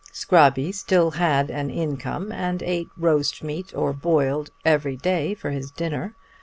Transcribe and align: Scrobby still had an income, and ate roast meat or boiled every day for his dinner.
Scrobby 0.11 0.71
still 0.73 1.11
had 1.11 1.51
an 1.51 1.69
income, 1.69 2.31
and 2.31 2.63
ate 2.63 2.89
roast 2.97 3.43
meat 3.43 3.71
or 3.75 3.93
boiled 3.93 4.49
every 4.65 4.95
day 4.97 5.35
for 5.35 5.51
his 5.51 5.69
dinner. 5.69 6.15